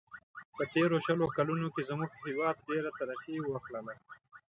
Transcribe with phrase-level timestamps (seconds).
[0.55, 3.93] په تېرو شلو کلونو کې زموږ هیواد ډېره ترقي و کړله.